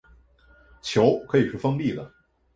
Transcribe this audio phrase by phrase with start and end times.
[0.81, 2.11] 球可以是封闭的。